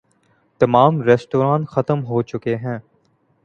تمام 0.61 1.01
ریستوران 1.01 1.65
ختم 1.65 2.05
ہو 2.05 2.21
چکے 2.21 2.55
ہیں۔ 2.55 2.77